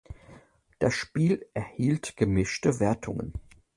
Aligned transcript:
Das 0.79 0.95
Spiel 0.95 1.45
erhielt 1.53 2.17
gemischte 2.17 2.79
Wertungen. 2.79 3.33